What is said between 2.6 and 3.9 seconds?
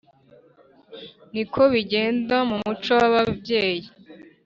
muco w’ababyeyi